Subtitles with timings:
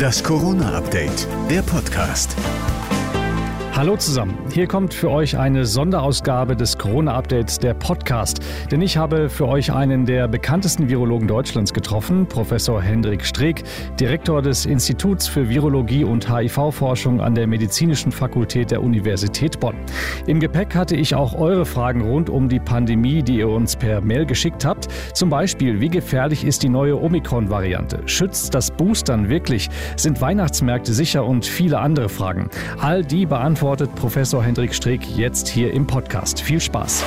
[0.00, 2.34] Das Corona-Update, der Podcast.
[3.72, 8.40] Hallo zusammen, hier kommt für euch eine Sonderausgabe des Corona-Updates, der Podcast.
[8.70, 13.62] Denn ich habe für euch einen der bekanntesten Virologen Deutschlands getroffen, Professor Hendrik Streeck,
[13.98, 19.76] Direktor des Instituts für Virologie und HIV-Forschung an der Medizinischen Fakultät der Universität Bonn.
[20.26, 24.00] Im Gepäck hatte ich auch eure Fragen rund um die Pandemie, die ihr uns per
[24.00, 24.88] Mail geschickt habt.
[25.14, 28.00] Zum Beispiel, wie gefährlich ist die neue Omikron-Variante?
[28.06, 29.70] Schützt das Boostern wirklich?
[29.96, 32.50] Sind Weihnachtsmärkte sicher und viele andere Fragen?
[32.78, 36.40] All die beantworten beantwortet Professor Hendrik Streeck jetzt hier im Podcast.
[36.40, 37.04] Viel Spaß!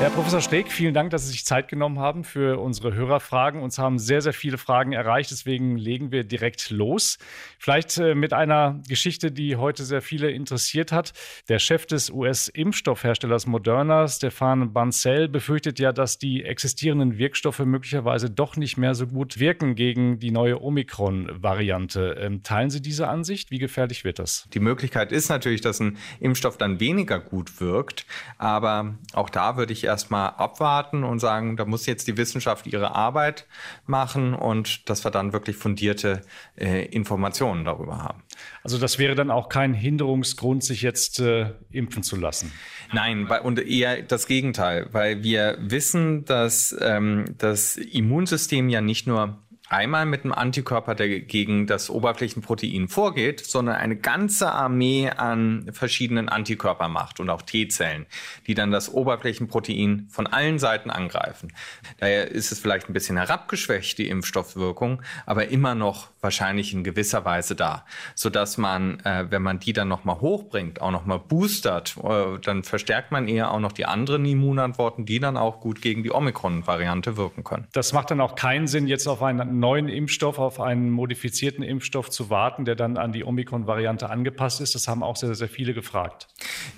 [0.00, 3.62] Herr Professor Streeck, vielen Dank, dass Sie sich Zeit genommen haben für unsere Hörerfragen.
[3.62, 7.16] Uns haben sehr, sehr viele Fragen erreicht, deswegen legen wir direkt los.
[7.58, 11.12] Vielleicht äh, mit einer Geschichte, die heute sehr viele interessiert hat.
[11.48, 18.56] Der Chef des US-Impfstoffherstellers Moderna, Stefan Bancel, befürchtet ja, dass die existierenden Wirkstoffe möglicherweise doch
[18.56, 22.16] nicht mehr so gut wirken gegen die neue Omikron-Variante.
[22.20, 23.52] Ähm, teilen Sie diese Ansicht?
[23.52, 24.48] Wie gefährlich wird das?
[24.52, 28.06] Die Möglichkeit ist natürlich, dass ein Impfstoff dann weniger gut wirkt,
[28.38, 32.94] aber auch da würde ich erstmal abwarten und sagen, da muss jetzt die Wissenschaft ihre
[32.94, 33.46] Arbeit
[33.86, 36.22] machen und dass wir dann wirklich fundierte
[36.56, 38.22] äh, Informationen darüber haben.
[38.62, 42.52] Also das wäre dann auch kein Hinderungsgrund, sich jetzt äh, impfen zu lassen.
[42.92, 49.38] Nein, und eher das Gegenteil, weil wir wissen, dass ähm, das Immunsystem ja nicht nur
[49.74, 56.28] einmal mit einem Antikörper, der gegen das Oberflächenprotein vorgeht, sondern eine ganze Armee an verschiedenen
[56.28, 58.06] Antikörpern macht und auch T-Zellen,
[58.46, 61.52] die dann das Oberflächenprotein von allen Seiten angreifen.
[61.98, 67.24] Daher ist es vielleicht ein bisschen herabgeschwächt, die Impfstoffwirkung, aber immer noch wahrscheinlich in gewisser
[67.24, 72.38] Weise da, sodass man, äh, wenn man die dann nochmal hochbringt, auch nochmal boostert, äh,
[72.40, 76.12] dann verstärkt man eher auch noch die anderen Immunantworten, die dann auch gut gegen die
[76.12, 77.66] Omikron-Variante wirken können.
[77.72, 82.10] Das macht dann auch keinen Sinn, jetzt auf einen neuen Impfstoff, auf einen modifizierten Impfstoff
[82.10, 84.74] zu warten, der dann an die Omikron-Variante angepasst ist.
[84.74, 86.28] Das haben auch sehr, sehr viele gefragt.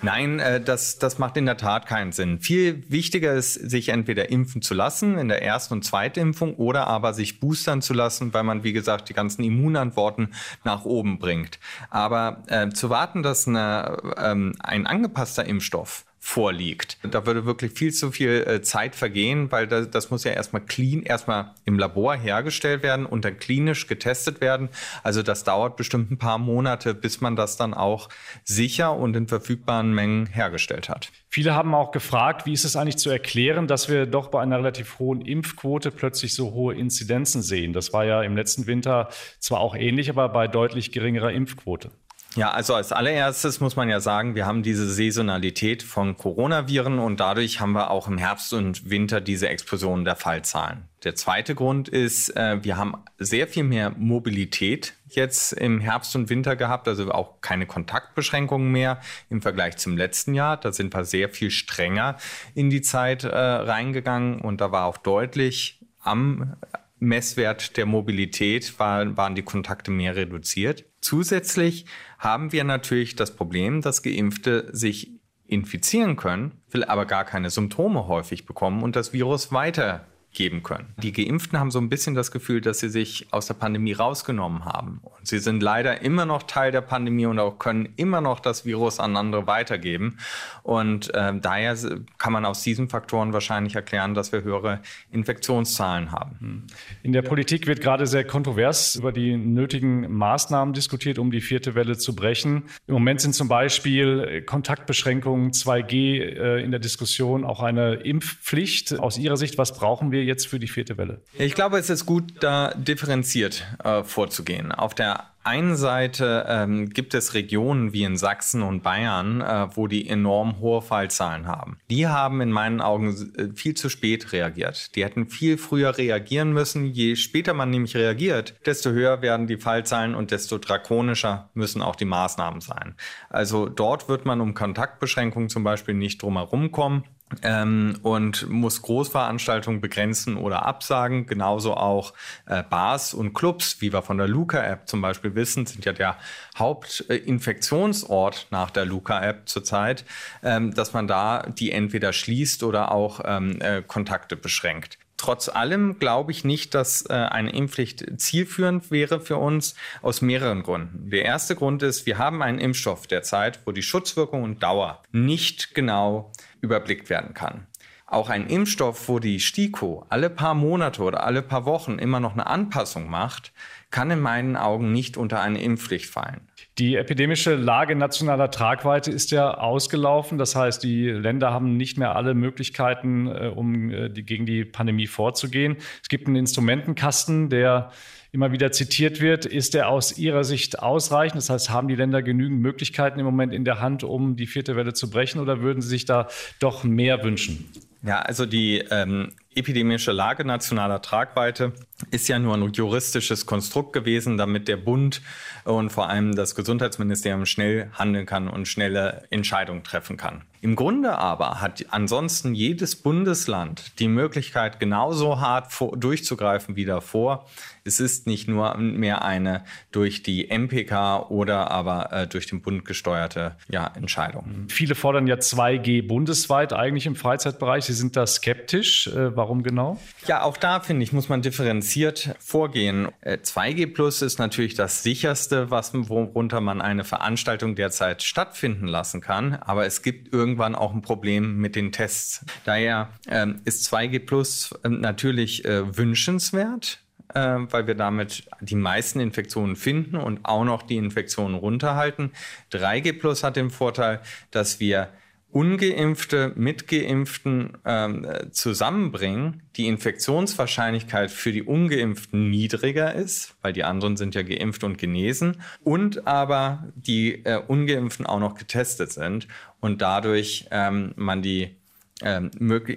[0.01, 2.39] Nein, äh, das, das macht in der Tat keinen Sinn.
[2.39, 6.87] Viel wichtiger ist, sich entweder impfen zu lassen in der ersten und zweiten Impfung oder
[6.87, 11.59] aber sich boostern zu lassen, weil man, wie gesagt, die ganzen Immunantworten nach oben bringt.
[11.89, 16.97] Aber äh, zu warten, dass eine, ähm, ein angepasster Impfstoff vorliegt.
[17.09, 20.61] Da würde wirklich viel zu viel äh, Zeit vergehen, weil das, das muss ja erstmal
[20.61, 24.67] clean, erstmal im Labor hergestellt werden und dann klinisch getestet werden.
[25.03, 28.09] Also das dauert bestimmt ein paar Monate, bis man das dann auch
[28.43, 31.13] sicher und in verfügbaren Mengen hergestellt hat.
[31.29, 34.57] Viele haben auch gefragt, wie ist es eigentlich zu erklären, dass wir doch bei einer
[34.57, 37.71] relativ hohen Impfquote plötzlich so hohe Inzidenzen sehen.
[37.71, 39.07] Das war ja im letzten Winter
[39.39, 41.89] zwar auch ähnlich, aber bei deutlich geringerer Impfquote.
[42.37, 47.19] Ja, also als allererstes muss man ja sagen, wir haben diese Saisonalität von Coronaviren und
[47.19, 50.83] dadurch haben wir auch im Herbst und Winter diese Explosion der Fallzahlen.
[51.03, 56.29] Der zweite Grund ist, äh, wir haben sehr viel mehr Mobilität jetzt im Herbst und
[56.29, 60.57] Winter gehabt, also auch keine Kontaktbeschränkungen mehr im Vergleich zum letzten Jahr.
[60.57, 62.17] Da sind wir sehr viel strenger
[62.53, 66.55] in die Zeit äh, reingegangen und da war auch deutlich am
[66.99, 70.85] Messwert der Mobilität war, waren die Kontakte mehr reduziert.
[71.01, 71.85] Zusätzlich
[72.17, 75.11] haben wir natürlich das Problem, dass Geimpfte sich
[75.45, 80.05] infizieren können, will aber gar keine Symptome häufig bekommen und das Virus weiter
[80.37, 80.93] geben können.
[80.97, 84.65] Die Geimpften haben so ein bisschen das Gefühl, dass sie sich aus der Pandemie rausgenommen
[84.65, 84.99] haben.
[85.01, 88.63] Und sie sind leider immer noch Teil der Pandemie und auch können immer noch das
[88.63, 90.17] Virus an andere weitergeben.
[90.61, 91.75] Und äh, daher
[92.19, 94.79] kann man aus diesen Faktoren wahrscheinlich erklären, dass wir höhere
[95.11, 96.37] Infektionszahlen haben.
[96.39, 96.63] Hm.
[97.01, 101.73] In der Politik wird gerade sehr kontrovers über die nötigen Maßnahmen diskutiert, um die vierte
[101.73, 102.63] Welle zu brechen.
[102.85, 108.99] Im Moment sind zum Beispiel Kontaktbeschränkungen 2G äh, in der Diskussion, auch eine Impfpflicht.
[108.99, 111.21] Aus Ihrer Sicht, was brauchen wir jetzt für die vierte Welle?
[111.33, 114.71] Ich glaube, es ist gut, da differenziert äh, vorzugehen.
[114.71, 119.87] Auf der einen Seite ähm, gibt es Regionen wie in Sachsen und Bayern, äh, wo
[119.87, 121.79] die enorm hohe Fallzahlen haben.
[121.89, 124.95] Die haben in meinen Augen äh, viel zu spät reagiert.
[124.95, 126.85] Die hätten viel früher reagieren müssen.
[126.85, 131.95] Je später man nämlich reagiert, desto höher werden die Fallzahlen und desto drakonischer müssen auch
[131.95, 132.95] die Maßnahmen sein.
[133.29, 137.05] Also dort wird man um Kontaktbeschränkungen zum Beispiel nicht drumherum kommen
[137.43, 141.25] ähm, und muss Großveranstaltungen begrenzen oder absagen.
[141.25, 142.13] Genauso auch
[142.45, 146.17] äh, Bars und Clubs, wie wir von der Luca-App zum Beispiel wissen, sind ja der
[146.57, 150.05] Hauptinfektionsort nach der Luca-App zurzeit,
[150.43, 154.97] ähm, dass man da die entweder schließt oder auch ähm, äh, Kontakte beschränkt.
[155.17, 159.73] Trotz allem glaube ich nicht, dass äh, eine Impfpflicht zielführend wäre für uns
[160.03, 161.09] aus mehreren Gründen.
[161.09, 165.73] Der erste Grund ist, wir haben einen Impfstoff derzeit, wo die Schutzwirkung und Dauer nicht
[165.73, 166.31] genau
[166.61, 167.65] überblickt werden kann.
[168.05, 172.33] Auch ein Impfstoff, wo die STIKO alle paar Monate oder alle paar Wochen immer noch
[172.33, 173.51] eine Anpassung macht,
[173.89, 176.41] kann in meinen Augen nicht unter eine Impfpflicht fallen.
[176.77, 180.37] Die epidemische Lage nationaler Tragweite ist ja ausgelaufen.
[180.37, 184.65] Das heißt, die Länder haben nicht mehr alle Möglichkeiten, äh, um äh, die, gegen die
[184.65, 185.77] Pandemie vorzugehen.
[186.03, 187.91] Es gibt einen Instrumentenkasten, der
[188.31, 189.45] immer wieder zitiert wird.
[189.45, 191.37] Ist der aus Ihrer Sicht ausreichend?
[191.37, 194.75] Das heißt, haben die Länder genügend Möglichkeiten im Moment in der Hand, um die vierte
[194.75, 196.27] Welle zu brechen oder würden Sie sich da
[196.59, 197.71] doch mehr wünschen?
[198.03, 201.73] Ja, also die ähm, epidemische Lage nationaler Tragweite
[202.11, 205.21] ist ja nur ein juristisches Konstrukt gewesen, damit der Bund
[205.63, 210.43] und vor allem das Gesundheitsministerium schnell handeln kann und schnelle Entscheidungen treffen kann.
[210.61, 217.45] Im Grunde aber hat ansonsten jedes Bundesland die Möglichkeit, genauso hart vor, durchzugreifen wie davor.
[217.83, 222.83] Es ist nicht nur mehr eine durch die MPK oder aber äh, durch den Bund
[222.83, 224.65] gesteuerte ja, Entscheidung.
[224.67, 227.85] Viele fordern ja 2G bundesweit eigentlich im Freizeitbereich.
[227.85, 229.07] Sie sind da skeptisch.
[229.07, 229.99] Äh, warum genau?
[230.25, 233.07] Ja, auch da finde ich, muss man differenziert vorgehen.
[233.21, 239.21] Äh, 2G Plus ist natürlich das sicherste, was, worunter man eine Veranstaltung derzeit stattfinden lassen
[239.21, 239.55] kann.
[239.55, 242.45] Aber es gibt irgendwie irgendwann auch ein Problem mit den Tests.
[242.63, 246.99] Daher ähm, ist 2G Plus äh, natürlich äh, wünschenswert,
[247.33, 252.31] äh, weil wir damit die meisten Infektionen finden und auch noch die Infektionen runterhalten.
[252.71, 254.21] 3G Plus hat den Vorteil,
[254.51, 255.09] dass wir
[255.51, 264.17] ungeimpfte mit geimpften ähm, zusammenbringen, die Infektionswahrscheinlichkeit für die ungeimpften niedriger ist, weil die anderen
[264.17, 269.47] sind ja geimpft und genesen, und aber die äh, ungeimpften auch noch getestet sind
[269.79, 271.75] und dadurch ähm, man die
[272.21, 272.49] ähm,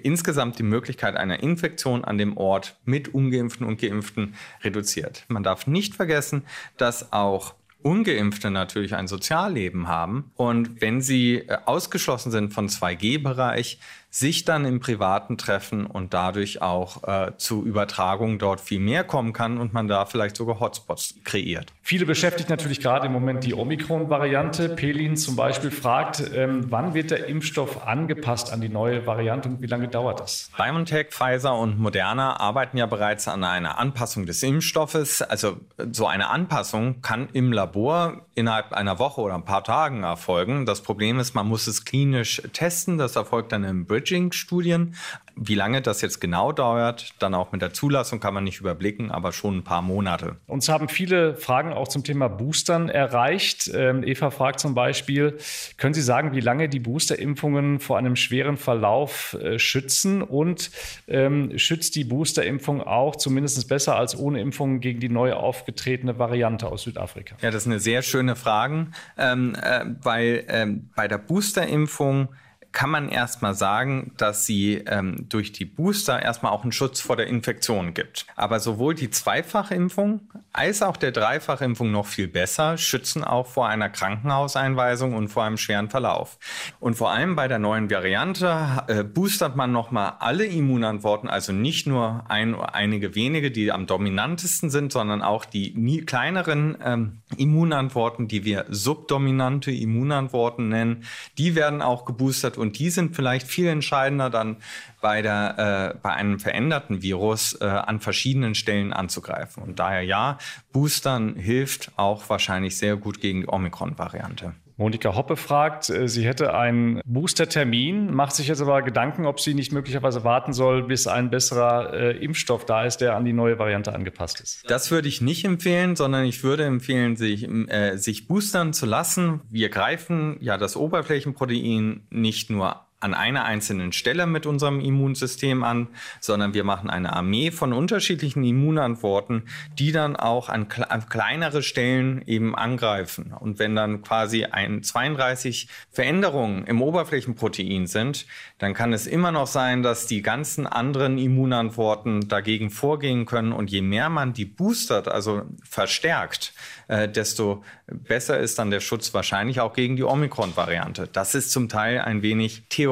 [0.02, 5.24] insgesamt die Möglichkeit einer Infektion an dem Ort mit ungeimpften und geimpften reduziert.
[5.28, 6.44] Man darf nicht vergessen,
[6.78, 13.78] dass auch Ungeimpfte natürlich ein Sozialleben haben und wenn sie äh, ausgeschlossen sind von 2G-Bereich,
[14.10, 19.32] sich dann im Privaten treffen und dadurch auch äh, zu Übertragungen dort viel mehr kommen
[19.32, 21.72] kann und man da vielleicht sogar Hotspots kreiert.
[21.90, 24.68] Viele beschäftigt natürlich gerade im Moment die Omikron-Variante.
[24.68, 29.60] Pelin zum Beispiel fragt, ähm, wann wird der Impfstoff angepasst an die neue Variante und
[29.60, 30.52] wie lange dauert das?
[30.56, 35.20] BioNTech, Pfizer und Moderna arbeiten ja bereits an einer Anpassung des Impfstoffes.
[35.20, 35.56] Also
[35.90, 40.66] so eine Anpassung kann im Labor innerhalb einer Woche oder ein paar Tagen erfolgen.
[40.66, 42.98] Das Problem ist, man muss es klinisch testen.
[42.98, 44.94] Das erfolgt dann Bridge Bridging-Studien.
[45.36, 49.10] Wie lange das jetzt genau dauert, dann auch mit der Zulassung kann man nicht überblicken,
[49.10, 50.36] aber schon ein paar Monate.
[50.46, 53.70] Uns haben viele Fragen auch zum Thema Boostern erreicht.
[53.72, 55.38] Ähm, Eva fragt zum Beispiel,
[55.76, 60.70] können Sie sagen, wie lange die Boosterimpfungen vor einem schweren Verlauf äh, schützen und
[61.08, 66.66] ähm, schützt die Boosterimpfung auch zumindest besser als ohne Impfung gegen die neu aufgetretene Variante
[66.66, 67.36] aus Südafrika?
[67.40, 68.88] Ja, das ist eine sehr schöne Frage,
[69.18, 72.28] ähm, äh, weil ähm, bei der Boosterimpfung
[72.72, 77.16] kann man erstmal sagen, dass sie ähm, durch die Booster erstmal auch einen Schutz vor
[77.16, 78.26] der Infektion gibt.
[78.36, 80.20] Aber sowohl die Zweifachimpfung
[80.52, 85.56] als auch der Dreifachimpfung noch viel besser schützen auch vor einer Krankenhauseinweisung und vor einem
[85.56, 86.38] schweren Verlauf.
[86.78, 91.86] Und vor allem bei der neuen Variante äh, boostert man nochmal alle Immunantworten, also nicht
[91.86, 98.28] nur ein, einige wenige, die am dominantesten sind, sondern auch die nie, kleineren ähm, Immunantworten,
[98.28, 101.04] die wir subdominante Immunantworten nennen,
[101.38, 104.56] die werden auch geboostert und die sind vielleicht viel entscheidender dann
[105.00, 109.62] bei, der, äh, bei einem veränderten Virus äh, an verschiedenen Stellen anzugreifen.
[109.62, 110.38] Und daher ja,
[110.72, 114.54] Boostern hilft auch wahrscheinlich sehr gut gegen die Omikron-Variante.
[114.80, 119.52] Monika Hoppe fragt, äh, sie hätte einen Boostertermin, macht sich jetzt aber Gedanken, ob sie
[119.52, 123.58] nicht möglicherweise warten soll, bis ein besserer äh, Impfstoff da ist, der an die neue
[123.58, 124.64] Variante angepasst ist.
[124.70, 129.42] Das würde ich nicht empfehlen, sondern ich würde empfehlen, sich, äh, sich boostern zu lassen.
[129.50, 135.88] Wir greifen ja das Oberflächenprotein nicht nur an einer einzelnen Stelle mit unserem Immunsystem an,
[136.20, 139.44] sondern wir machen eine Armee von unterschiedlichen Immunantworten,
[139.78, 143.32] die dann auch an, an kleinere Stellen eben angreifen.
[143.32, 148.26] Und wenn dann quasi ein 32 Veränderungen im Oberflächenprotein sind,
[148.58, 153.52] dann kann es immer noch sein, dass die ganzen anderen Immunantworten dagegen vorgehen können.
[153.52, 156.52] Und je mehr man die boostert, also verstärkt,
[156.88, 161.08] äh, desto besser ist dann der Schutz wahrscheinlich auch gegen die Omikron-Variante.
[161.10, 162.89] Das ist zum Teil ein wenig theoretisch,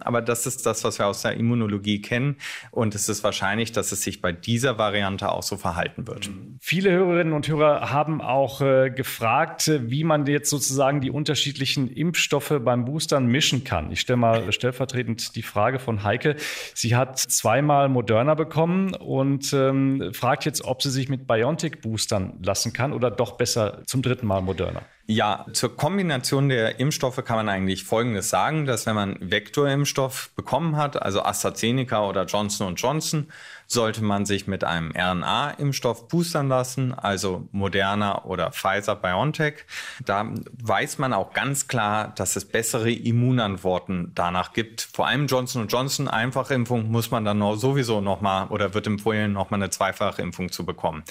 [0.00, 2.36] aber das ist das, was wir aus der Immunologie kennen.
[2.70, 6.30] Und es ist wahrscheinlich, dass es sich bei dieser Variante auch so verhalten wird.
[6.60, 12.54] Viele Hörerinnen und Hörer haben auch äh, gefragt, wie man jetzt sozusagen die unterschiedlichen Impfstoffe
[12.64, 13.90] beim Boostern mischen kann.
[13.92, 16.36] Ich stelle mal stellvertretend die Frage von Heike.
[16.74, 22.38] Sie hat zweimal Moderna bekommen und ähm, fragt jetzt, ob sie sich mit BioNTech boostern
[22.42, 24.82] lassen kann oder doch besser zum dritten Mal Moderna?
[25.06, 30.76] Ja, zur Kombination der Impfstoffe kann man eigentlich Folgendes sagen, dass wenn man Vektorimpfstoff bekommen
[30.76, 33.32] hat, also AstraZeneca oder Johnson Johnson,
[33.66, 39.64] sollte man sich mit einem RNA-Impfstoff boostern lassen, also Moderna oder Pfizer BioNTech.
[40.04, 40.28] Da
[40.62, 44.82] weiß man auch ganz klar, dass es bessere Immunantworten danach gibt.
[44.92, 49.60] Vor allem Johnson Johnson Einfachimpfung muss man dann noch sowieso nochmal oder wird empfohlen, nochmal
[49.60, 51.02] eine Zweifachimpfung zu bekommen.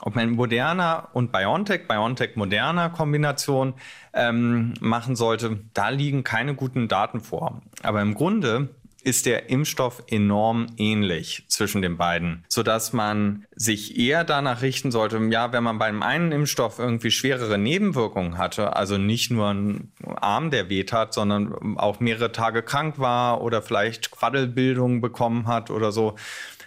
[0.00, 3.74] Ob man Moderna und BioNTech, BioNTech-Moderna-Kombination
[4.12, 7.62] ähm, machen sollte, da liegen keine guten Daten vor.
[7.82, 8.70] Aber im Grunde
[9.04, 14.90] ist der Impfstoff enorm ähnlich zwischen den beiden, so dass man sich eher danach richten
[14.90, 19.92] sollte, ja, wenn man beim einen Impfstoff irgendwie schwerere Nebenwirkungen hatte, also nicht nur einen
[20.04, 25.70] Arm, der weht hat, sondern auch mehrere Tage krank war oder vielleicht Quaddelbildung bekommen hat
[25.70, 26.16] oder so,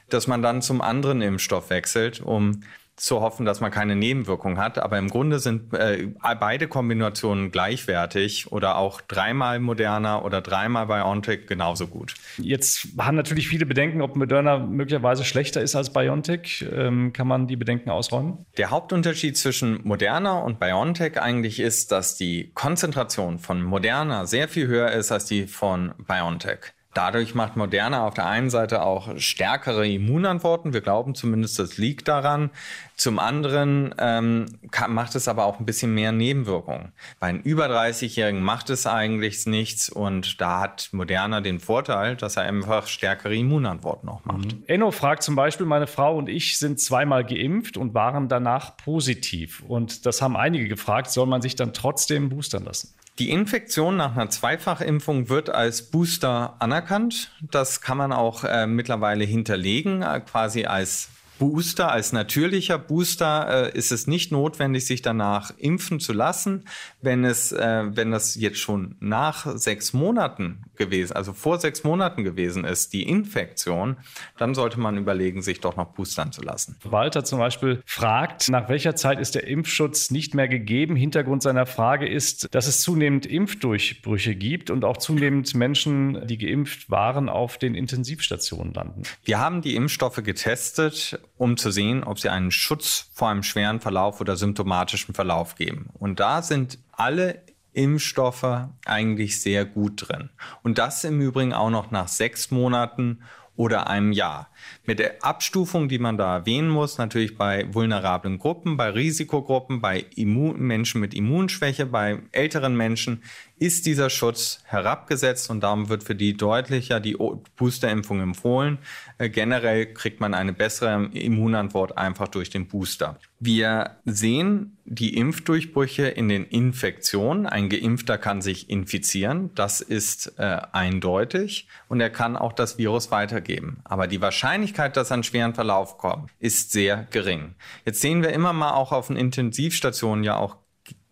[0.10, 2.62] dass man dann zum anderen Impfstoff wechselt, um
[2.96, 4.80] zu hoffen, dass man keine Nebenwirkungen hat.
[4.80, 6.08] Aber im Grunde sind äh,
[6.40, 12.16] beide Kombinationen gleichwertig oder auch dreimal Moderna oder dreimal BioNTech genauso gut.
[12.38, 16.66] Jetzt haben natürlich viele Bedenken, ob Moderna möglicherweise schlechter ist als BioNTech.
[16.72, 18.46] Ähm, kann man die Bedenken ausräumen?
[18.58, 24.68] Der Hauptunterschied zwischen Moderna und BioNTech eigentlich ist, dass die Konzentration von Moderna sehr viel
[24.68, 26.74] höher ist als die von BioNTech.
[26.96, 30.72] Dadurch macht Moderna auf der einen Seite auch stärkere Immunantworten.
[30.72, 32.52] Wir glauben zumindest, das liegt daran.
[32.96, 36.94] Zum anderen ähm, kann, macht es aber auch ein bisschen mehr Nebenwirkungen.
[37.20, 42.38] Bei einem über 30-Jährigen macht es eigentlich nichts und da hat Moderna den Vorteil, dass
[42.38, 44.54] er einfach stärkere Immunantworten auch macht.
[44.54, 44.64] Mhm.
[44.68, 49.62] Enno fragt zum Beispiel, meine Frau und ich sind zweimal geimpft und waren danach positiv.
[49.68, 52.94] Und das haben einige gefragt, soll man sich dann trotzdem boostern lassen?
[53.18, 57.32] Die Infektion nach einer Zweifachimpfung wird als Booster anerkannt.
[57.42, 63.78] Das kann man auch äh, mittlerweile hinterlegen, äh, quasi als Booster, als natürlicher Booster äh,
[63.78, 66.64] ist es nicht notwendig, sich danach impfen zu lassen.
[67.02, 72.24] Wenn es, äh, wenn das jetzt schon nach sechs Monaten gewesen, also vor sechs Monaten
[72.24, 73.98] gewesen ist, die Infektion,
[74.38, 76.78] dann sollte man überlegen, sich doch noch boostern zu lassen.
[76.84, 80.96] Walter zum Beispiel fragt, nach welcher Zeit ist der Impfschutz nicht mehr gegeben?
[80.96, 86.90] Hintergrund seiner Frage ist, dass es zunehmend Impfdurchbrüche gibt und auch zunehmend Menschen, die geimpft
[86.90, 89.04] waren, auf den Intensivstationen landen.
[89.24, 93.82] Wir haben die Impfstoffe getestet um zu sehen, ob sie einen Schutz vor einem schweren
[93.82, 95.90] Verlauf oder symptomatischen Verlauf geben.
[95.94, 97.42] Und da sind alle
[97.74, 100.30] Impfstoffe eigentlich sehr gut drin.
[100.64, 103.20] Und das im Übrigen auch noch nach sechs Monaten
[103.58, 104.50] oder einem Jahr.
[104.86, 110.06] Mit der Abstufung, die man da erwähnen muss, natürlich bei vulnerablen Gruppen, bei Risikogruppen, bei
[110.16, 113.22] Immun Menschen mit Immunschwäche, bei älteren Menschen
[113.58, 117.16] ist dieser Schutz herabgesetzt und darum wird für die deutlicher die
[117.56, 118.80] Boosterimpfung empfohlen.
[119.18, 123.18] Äh, generell kriegt man eine bessere Immunantwort einfach durch den Booster.
[123.40, 127.46] Wir sehen die Impfdurchbrüche in den Infektionen.
[127.46, 133.10] Ein Geimpfter kann sich infizieren, das ist äh, eindeutig und er kann auch das Virus
[133.12, 133.78] weitergeben.
[133.84, 134.55] Aber die Wahrscheinlichkeit,
[134.94, 137.56] dass ein schweren Verlauf kommt, ist sehr gering.
[137.86, 140.58] Jetzt sehen wir immer mal auch auf den Intensivstationen ja auch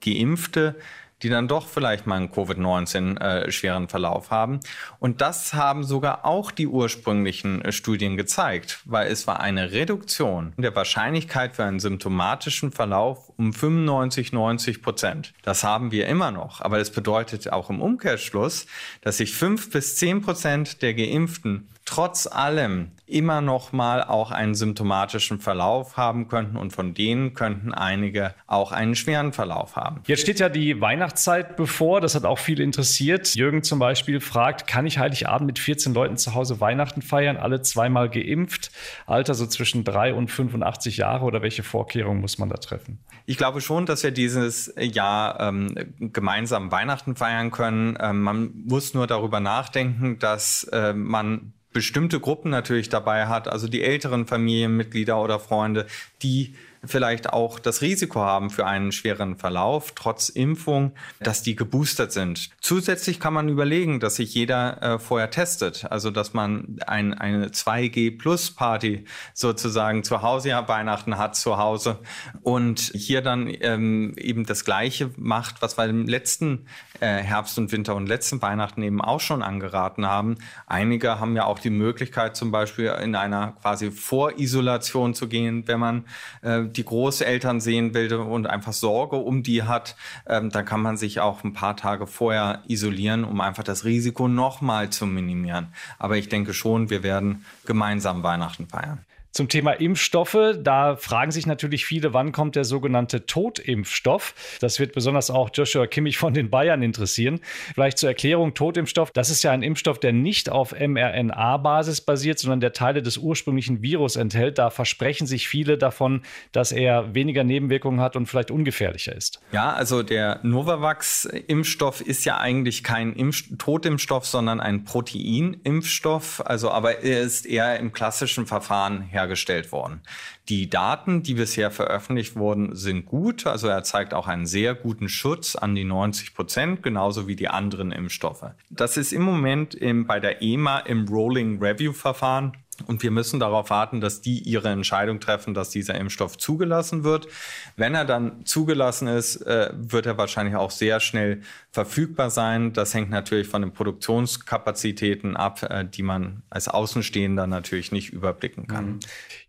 [0.01, 0.75] Geimpfte,
[1.23, 4.59] die dann doch vielleicht mal einen Covid-19 äh, schweren Verlauf haben.
[4.99, 10.53] Und das haben sogar auch die ursprünglichen äh, Studien gezeigt, weil es war eine Reduktion
[10.57, 15.33] der Wahrscheinlichkeit für einen symptomatischen Verlauf um 95, 90 Prozent.
[15.43, 16.59] Das haben wir immer noch.
[16.59, 18.67] Aber das bedeutet auch im Umkehrschluss,
[19.01, 24.55] dass sich fünf bis zehn Prozent der Geimpften trotz allem immer noch mal auch einen
[24.55, 30.01] symptomatischen Verlauf haben könnten und von denen könnten einige auch einen schweren Verlauf haben.
[30.07, 33.35] Jetzt steht ja die Weihnachtszeit bevor, das hat auch viele interessiert.
[33.35, 37.61] Jürgen zum Beispiel fragt, kann ich Heiligabend mit 14 Leuten zu Hause Weihnachten feiern, alle
[37.61, 38.71] zweimal geimpft,
[39.05, 42.97] Alter so zwischen 3 und 85 Jahre oder welche Vorkehrungen muss man da treffen?
[43.27, 47.95] Ich glaube schon, dass wir dieses Jahr ähm, gemeinsam Weihnachten feiern können.
[48.01, 53.67] Ähm, man muss nur darüber nachdenken, dass äh, man bestimmte Gruppen natürlich dabei hat, also
[53.67, 55.87] die älteren Familienmitglieder oder Freunde,
[56.21, 62.11] die vielleicht auch das Risiko haben für einen schweren Verlauf, trotz Impfung, dass die geboostert
[62.11, 62.49] sind.
[62.61, 67.47] Zusätzlich kann man überlegen, dass sich jeder äh, vorher testet, also dass man ein, eine
[67.47, 71.99] 2G-Plus-Party sozusagen zu Hause, ja, Weihnachten hat zu Hause
[72.41, 76.65] und hier dann ähm, eben das Gleiche macht, was wir im letzten
[76.99, 80.35] äh, Herbst und Winter und letzten Weihnachten eben auch schon angeraten haben.
[80.67, 85.79] Einige haben ja auch die Möglichkeit, zum Beispiel in einer quasi Vorisolation zu gehen, wenn
[85.79, 86.05] man
[86.41, 89.95] äh, die Großeltern sehen will und einfach Sorge um die hat,
[90.27, 94.27] ähm, dann kann man sich auch ein paar Tage vorher isolieren, um einfach das Risiko
[94.27, 95.67] nochmal zu minimieren.
[95.99, 99.05] Aber ich denke schon, wir werden gemeinsam Weihnachten feiern.
[99.33, 104.35] Zum Thema Impfstoffe, da fragen sich natürlich viele, wann kommt der sogenannte Totimpfstoff?
[104.61, 107.39] Das wird besonders auch Joshua Kimmich von den Bayern interessieren.
[107.73, 112.59] Vielleicht zur Erklärung, Totimpfstoff, das ist ja ein Impfstoff, der nicht auf mRNA-Basis basiert, sondern
[112.59, 114.59] der Teile des ursprünglichen Virus enthält.
[114.59, 116.21] Da versprechen sich viele davon,
[116.51, 119.39] dass er weniger Nebenwirkungen hat und vielleicht ungefährlicher ist.
[119.51, 126.45] Ja, also der Novavax-Impfstoff ist ja eigentlich kein Impf Totimpfstoff, sondern ein Proteinimpfstoff.
[126.45, 130.01] Also aber er ist eher im klassischen Verfahren her hergestellt worden.
[130.49, 133.47] Die Daten, die bisher veröffentlicht wurden, sind gut.
[133.47, 137.47] Also er zeigt auch einen sehr guten Schutz an die 90 Prozent, genauso wie die
[137.47, 138.45] anderen Impfstoffe.
[138.69, 142.53] Das ist im Moment im, bei der EMA im Rolling Review Verfahren.
[142.81, 147.27] Und wir müssen darauf warten, dass die ihre Entscheidung treffen, dass dieser Impfstoff zugelassen wird.
[147.75, 152.73] Wenn er dann zugelassen ist, äh, wird er wahrscheinlich auch sehr schnell verfügbar sein.
[152.73, 158.67] Das hängt natürlich von den Produktionskapazitäten ab, äh, die man als Außenstehender natürlich nicht überblicken
[158.67, 158.85] kann.
[158.85, 158.99] Mhm.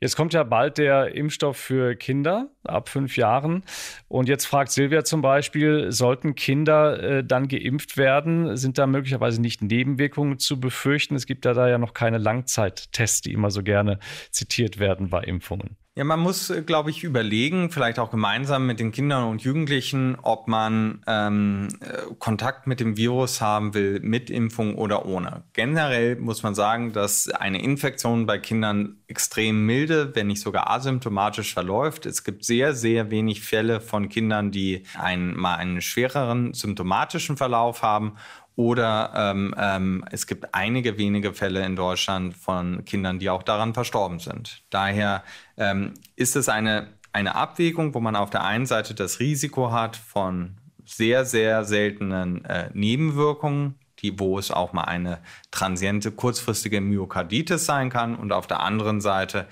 [0.00, 3.62] Jetzt kommt ja bald der Impfstoff für Kinder ab fünf Jahren.
[4.08, 8.56] Und jetzt fragt Silvia zum Beispiel, sollten Kinder äh, dann geimpft werden?
[8.56, 11.14] Sind da möglicherweise nicht Nebenwirkungen zu befürchten?
[11.14, 13.98] Es gibt ja da ja noch keine Langzeittests, die immer so gerne
[14.30, 15.76] zitiert werden bei Impfungen.
[15.96, 20.16] Ja, man muss, äh, glaube ich, überlegen, vielleicht auch gemeinsam mit den Kindern und Jugendlichen,
[20.20, 25.44] ob man ähm, äh, Kontakt mit dem Virus haben will, mit Impfung oder ohne.
[25.52, 31.54] Generell muss man sagen, dass eine Infektion bei Kindern extrem milde, wenn nicht sogar asymptomatisch
[31.54, 32.06] verläuft.
[32.06, 37.82] Es gibt sehr, sehr wenig Fälle von Kindern, die einen, mal einen schwereren symptomatischen Verlauf
[37.82, 38.16] haben
[38.56, 43.74] oder ähm, ähm, es gibt einige wenige Fälle in Deutschland von Kindern, die auch daran
[43.74, 44.62] verstorben sind.
[44.70, 45.24] Daher
[45.56, 49.96] ähm, ist es eine, eine Abwägung, wo man auf der einen Seite das Risiko hat
[49.96, 55.18] von sehr, sehr seltenen äh, Nebenwirkungen, die, wo es auch mal eine
[55.50, 59.46] transiente, kurzfristige Myokarditis sein kann und auf der anderen Seite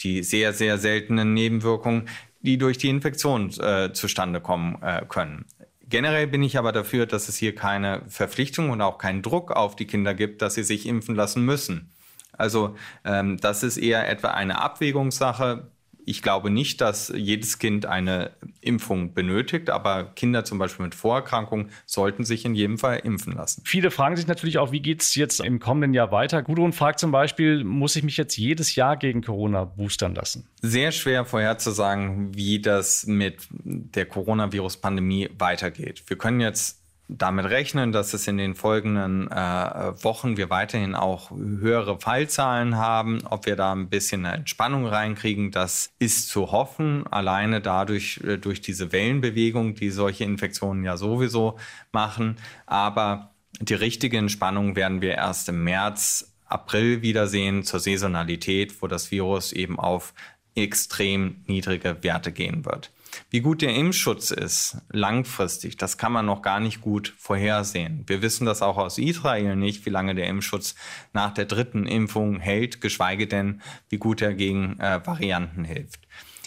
[0.00, 2.08] die sehr, sehr seltenen Nebenwirkungen,
[2.40, 5.44] die durch die Infektion äh, zustande kommen äh, können.
[5.88, 9.74] Generell bin ich aber dafür, dass es hier keine Verpflichtung und auch keinen Druck auf
[9.74, 11.92] die Kinder gibt, dass sie sich impfen lassen müssen.
[12.32, 15.70] Also ähm, das ist eher etwa eine Abwägungssache.
[16.08, 18.30] Ich glaube nicht, dass jedes Kind eine
[18.62, 23.60] Impfung benötigt, aber Kinder zum Beispiel mit Vorerkrankungen sollten sich in jedem Fall impfen lassen.
[23.66, 26.42] Viele fragen sich natürlich auch, wie geht es jetzt im kommenden Jahr weiter?
[26.42, 30.48] Gudrun fragt zum Beispiel, muss ich mich jetzt jedes Jahr gegen Corona boostern lassen?
[30.62, 36.04] Sehr schwer vorherzusagen, wie das mit der Coronavirus-Pandemie weitergeht.
[36.06, 39.34] Wir können jetzt damit rechnen, dass es in den folgenden äh,
[40.04, 43.22] Wochen wir weiterhin auch höhere Fallzahlen haben.
[43.24, 47.06] Ob wir da ein bisschen eine Entspannung reinkriegen, das ist zu hoffen.
[47.06, 51.58] Alleine dadurch, äh, durch diese Wellenbewegung, die solche Infektionen ja sowieso
[51.92, 52.36] machen.
[52.66, 59.10] Aber die richtige Entspannung werden wir erst im März, April wiedersehen zur Saisonalität, wo das
[59.10, 60.14] Virus eben auf
[60.54, 62.90] extrem niedrige Werte gehen wird.
[63.30, 68.04] Wie gut der Impfschutz ist, langfristig, das kann man noch gar nicht gut vorhersehen.
[68.06, 70.74] Wir wissen das auch aus Israel nicht, wie lange der Impfschutz
[71.12, 76.00] nach der dritten Impfung hält, geschweige denn, wie gut er gegen äh, Varianten hilft.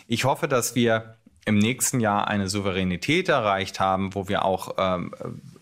[0.08, 5.14] Ich hoffe, dass wir im nächsten Jahr eine Souveränität erreicht haben, wo wir auch ähm,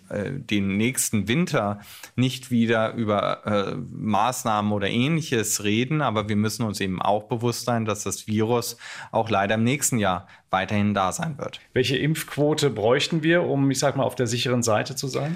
[0.09, 1.79] äh, den nächsten Winter
[2.15, 7.65] nicht wieder über äh, Maßnahmen oder ähnliches reden, aber wir müssen uns eben auch bewusst
[7.65, 8.77] sein, dass das Virus
[9.11, 11.59] auch leider im nächsten Jahr weiterhin da sein wird.
[11.73, 15.35] Welche Impfquote bräuchten wir, um, ich sag mal, auf der sicheren Seite zu sein?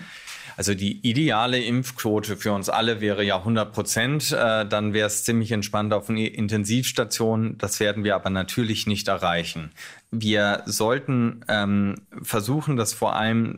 [0.56, 4.32] Also die ideale Impfquote für uns alle wäre ja 100 Prozent.
[4.32, 7.58] Äh, dann wäre es ziemlich entspannt auf einer Intensivstation.
[7.58, 9.72] Das werden wir aber natürlich nicht erreichen.
[10.12, 13.58] Wir sollten ähm, versuchen, das vor allem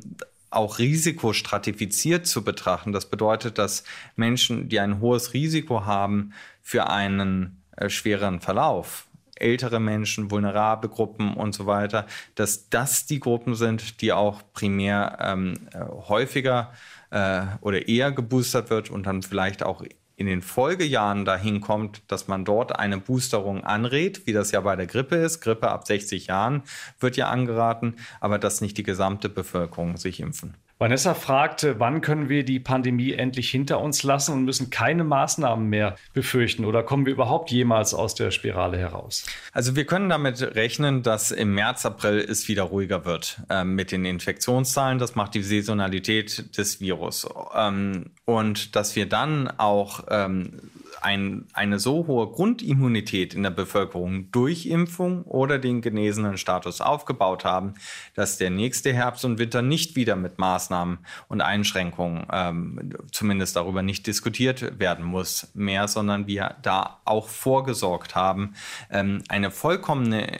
[0.55, 2.91] auch risikostratifiziert zu betrachten.
[2.91, 3.83] Das bedeutet, dass
[4.15, 11.35] Menschen, die ein hohes Risiko haben für einen äh, schweren Verlauf, ältere Menschen, vulnerable Gruppen
[11.35, 16.73] und so weiter, dass das die Gruppen sind, die auch primär ähm, äh, häufiger
[17.11, 19.83] äh, oder eher geboostert wird und dann vielleicht auch
[20.15, 24.75] in den Folgejahren dahin kommt, dass man dort eine Boosterung anrät, wie das ja bei
[24.75, 25.41] der Grippe ist.
[25.41, 26.63] Grippe ab 60 Jahren
[26.99, 30.55] wird ja angeraten, aber dass nicht die gesamte Bevölkerung sich impfen.
[30.77, 35.69] Vanessa fragte, wann können wir die Pandemie endlich hinter uns lassen und müssen keine Maßnahmen
[35.69, 39.25] mehr befürchten oder kommen wir überhaupt jemals aus der Spirale heraus?
[39.53, 43.93] Also wir können damit rechnen, dass im März, April es wieder ruhiger wird äh, mit
[43.93, 44.99] den Infektionszahlen.
[44.99, 47.25] Das macht die Saisonalität des Virus.
[47.55, 50.59] Ähm, und dass wir dann auch ähm,
[51.05, 57.45] ein, eine so hohe Grundimmunität in der Bevölkerung durch Impfung oder den genesenen Status aufgebaut
[57.45, 57.75] haben,
[58.15, 63.83] dass der nächste Herbst und Winter nicht wieder mit Maßnahmen und Einschränkungen ähm, zumindest darüber
[63.83, 68.55] nicht diskutiert werden muss mehr, sondern wir da auch vorgesorgt haben.
[68.89, 70.39] Ähm, eine vollkommene,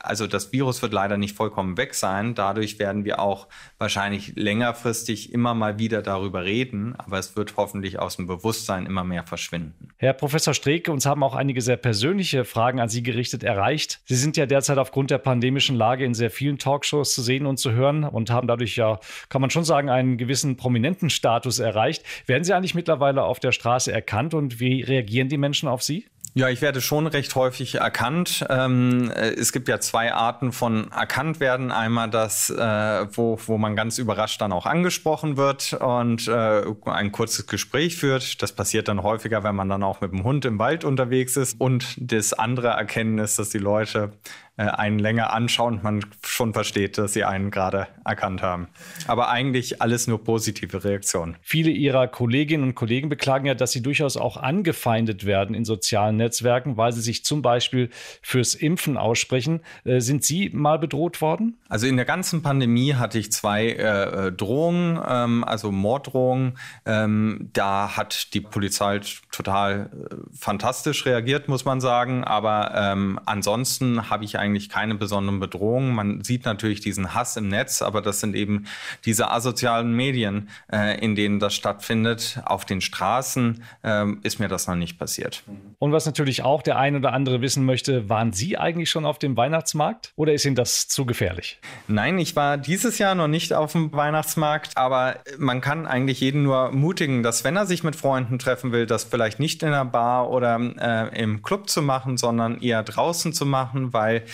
[0.00, 2.36] also das Virus wird leider nicht vollkommen weg sein.
[2.36, 3.48] Dadurch werden wir auch
[3.84, 9.04] wahrscheinlich längerfristig immer mal wieder darüber reden, aber es wird hoffentlich aus dem Bewusstsein immer
[9.04, 9.90] mehr verschwinden.
[9.98, 14.00] Herr Professor Streke, uns haben auch einige sehr persönliche Fragen an Sie gerichtet erreicht.
[14.06, 17.58] Sie sind ja derzeit aufgrund der pandemischen Lage in sehr vielen Talkshows zu sehen und
[17.58, 22.04] zu hören und haben dadurch ja, kann man schon sagen, einen gewissen prominenten Status erreicht.
[22.26, 26.06] Werden Sie eigentlich mittlerweile auf der Straße erkannt und wie reagieren die Menschen auf Sie?
[26.36, 28.44] Ja, ich werde schon recht häufig erkannt.
[28.50, 31.70] Ähm, äh, es gibt ja zwei Arten von erkannt werden.
[31.70, 37.12] Einmal das, äh, wo, wo man ganz überrascht dann auch angesprochen wird und äh, ein
[37.12, 38.42] kurzes Gespräch führt.
[38.42, 41.54] Das passiert dann häufiger, wenn man dann auch mit dem Hund im Wald unterwegs ist.
[41.60, 44.10] Und das andere Erkennen ist, dass die Leute
[44.56, 48.68] äh, einen länger anschauen und man schon versteht, dass sie einen gerade erkannt haben.
[49.08, 51.36] Aber eigentlich alles nur positive Reaktionen.
[51.42, 56.16] Viele Ihrer Kolleginnen und Kollegen beklagen ja, dass sie durchaus auch angefeindet werden in sozialen
[56.16, 57.90] Netzwerken, weil sie sich zum Beispiel
[58.22, 59.60] fürs Impfen aussprechen.
[59.84, 61.58] Äh, sind Sie mal bedroht worden?
[61.68, 66.58] Also in der ganzen Pandemie hatte ich zwei äh, Drohungen, ähm, also Morddrohungen.
[66.86, 69.00] Ähm, da hat die Polizei
[69.32, 72.22] total äh, fantastisch reagiert, muss man sagen.
[72.22, 75.94] Aber ähm, ansonsten habe ich eigentlich keine besonderen Bedrohungen.
[75.94, 78.66] Man sieht natürlich diesen Hass im Netz, aber das sind eben
[79.04, 82.40] diese asozialen Medien, äh, in denen das stattfindet.
[82.44, 85.42] Auf den Straßen äh, ist mir das noch nicht passiert.
[85.78, 89.18] Und was natürlich auch der ein oder andere wissen möchte, waren Sie eigentlich schon auf
[89.18, 91.58] dem Weihnachtsmarkt oder ist Ihnen das zu gefährlich?
[91.88, 96.42] Nein, ich war dieses Jahr noch nicht auf dem Weihnachtsmarkt, aber man kann eigentlich jeden
[96.42, 99.84] nur mutigen, dass wenn er sich mit Freunden treffen will, das vielleicht nicht in der
[99.84, 104.24] Bar oder äh, im Club zu machen, sondern eher draußen zu machen, weil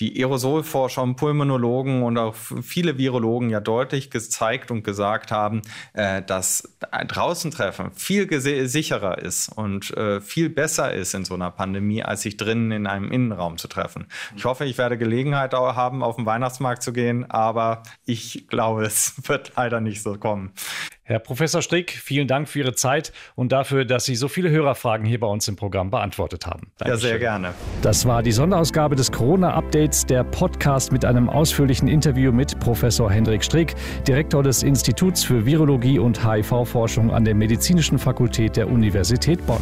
[0.00, 6.22] die Aerosolforscher und Pulmonologen und auch viele Virologen ja deutlich gezeigt und gesagt haben, äh,
[6.22, 6.76] dass
[7.06, 12.22] draußen treffen viel sicherer ist und äh, viel besser ist in so einer Pandemie, als
[12.22, 14.06] sich drinnen in einem Innenraum zu treffen.
[14.36, 19.14] Ich hoffe, ich werde Gelegenheit haben, auf den Weihnachtsmarkt zu gehen, aber ich glaube, es
[19.28, 20.52] wird leider nicht so kommen.
[21.06, 25.04] Herr Professor Strick, vielen Dank für Ihre Zeit und dafür, dass Sie so viele Hörerfragen
[25.04, 26.72] hier bei uns im Programm beantwortet haben.
[26.78, 26.88] Dankeschön.
[26.88, 27.54] Ja, sehr gerne.
[27.82, 33.44] Das war die Sonderausgabe des Corona-Updates, der Podcast mit einem ausführlichen Interview mit Professor Hendrik
[33.44, 33.74] Strick,
[34.08, 39.60] Direktor des Instituts für Virologie und HIV-Forschung an der Medizinischen Fakultät der Universität Bonn.